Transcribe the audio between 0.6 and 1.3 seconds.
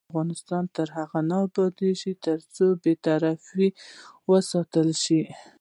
تر هغو